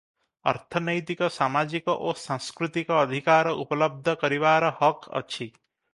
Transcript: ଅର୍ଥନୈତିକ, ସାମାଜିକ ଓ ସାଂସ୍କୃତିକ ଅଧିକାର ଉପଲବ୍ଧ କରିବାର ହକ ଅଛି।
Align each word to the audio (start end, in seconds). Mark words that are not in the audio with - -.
ଅର୍ଥନୈତିକ, 0.51 1.27
ସାମାଜିକ 1.35 1.95
ଓ 2.07 2.15
ସାଂସ୍କୃତିକ 2.21 2.97
ଅଧିକାର 3.03 3.53
ଉପଲବ୍ଧ 3.65 4.19
କରିବାର 4.25 4.73
ହକ 4.81 5.15
ଅଛି। 5.21 5.51